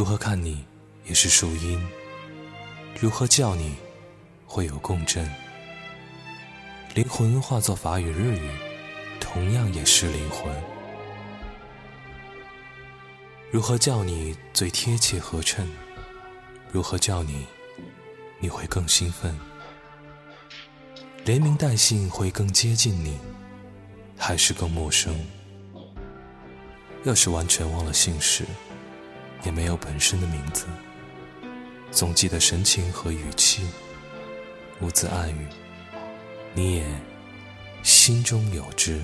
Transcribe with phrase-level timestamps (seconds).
[0.00, 0.64] 如何看你
[1.04, 1.78] 也是树荫，
[2.98, 3.76] 如何叫你
[4.46, 5.30] 会有共振。
[6.94, 8.48] 灵魂化作法语日语，
[9.20, 10.50] 同样也是灵魂。
[13.50, 15.68] 如何叫你最贴切合衬？
[16.72, 17.46] 如何叫你
[18.38, 19.38] 你会更兴奋？
[21.26, 23.18] 连名带姓会更接近你，
[24.16, 25.14] 还是更陌生？
[27.04, 28.46] 要是完全忘了姓氏，
[29.44, 30.66] 也没有本身的名字，
[31.90, 33.66] 总记得神情和语气，
[34.80, 35.46] 无字暗语，
[36.54, 36.84] 你也
[37.82, 39.00] 心中有知。